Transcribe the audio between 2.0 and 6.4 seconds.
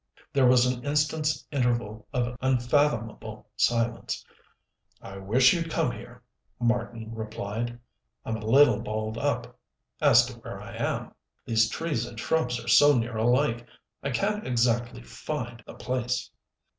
of unfathomable silence. "I wish you'd come here,"